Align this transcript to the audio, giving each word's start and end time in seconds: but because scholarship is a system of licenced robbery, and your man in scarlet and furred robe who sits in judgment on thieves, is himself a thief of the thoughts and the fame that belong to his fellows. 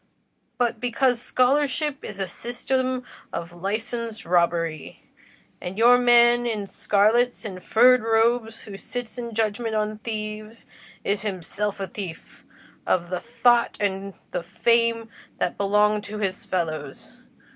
but 0.57 0.79
because 0.79 1.21
scholarship 1.21 2.03
is 2.03 2.17
a 2.17 2.27
system 2.27 3.03
of 3.31 3.53
licenced 3.53 4.25
robbery, 4.25 5.05
and 5.61 5.77
your 5.77 5.95
man 5.95 6.47
in 6.47 6.65
scarlet 6.65 7.45
and 7.45 7.63
furred 7.63 8.01
robe 8.01 8.51
who 8.51 8.77
sits 8.77 9.19
in 9.19 9.35
judgment 9.35 9.75
on 9.75 9.99
thieves, 9.99 10.65
is 11.03 11.21
himself 11.21 11.79
a 11.79 11.85
thief 11.85 12.43
of 12.87 13.11
the 13.11 13.19
thoughts 13.19 13.77
and 13.79 14.15
the 14.31 14.41
fame 14.41 15.07
that 15.37 15.55
belong 15.55 16.01
to 16.01 16.17
his 16.17 16.45
fellows. 16.45 17.13